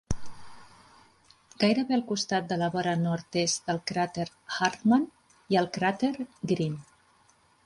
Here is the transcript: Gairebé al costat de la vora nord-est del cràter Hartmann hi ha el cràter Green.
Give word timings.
Gairebé 1.63 1.97
al 1.97 2.01
costat 2.13 2.49
de 2.53 2.57
la 2.61 2.69
vora 2.77 2.95
nord-est 3.03 3.69
del 3.69 3.83
cràter 3.93 4.27
Hartmann 4.57 5.07
hi 5.37 5.61
ha 5.61 5.65
el 5.67 5.71
cràter 5.81 6.13
Green. 6.55 6.85